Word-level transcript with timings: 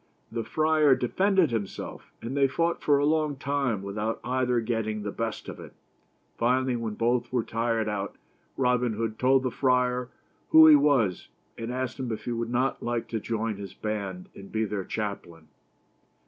The 0.31 0.43
friar 0.43 0.95
defended 0.95 1.51
himself, 1.51 2.11
and 2.23 2.35
they 2.35 2.47
fought 2.47 2.81
for 2.81 2.97
a 2.97 3.05
long 3.05 3.35
time 3.35 3.83
without 3.83 4.19
either 4.23 4.59
getting 4.59 5.03
the 5.03 5.11
best 5.11 5.47
of 5.47 5.59
it. 5.59 5.73
Finally, 6.39 6.75
when 6.77 6.95
both 6.95 7.31
were 7.31 7.43
tired 7.43 7.87
out, 7.87 8.15
Robin 8.57 8.93
Hood 8.93 9.19
told 9.19 9.43
the 9.43 9.51
friar 9.51 10.09
who 10.49 10.65
he 10.65 10.75
was, 10.75 11.27
and 11.55 11.71
asked 11.71 11.99
him 11.99 12.11
if 12.11 12.25
he 12.25 12.31
would 12.31 12.49
not 12.49 12.81
like 12.81 13.09
to 13.09 13.19
join 13.19 13.57
his 13.57 13.75
band 13.75 14.29
and 14.33 14.51
be 14.51 14.65
their 14.65 14.85
chaplain. 14.85 15.49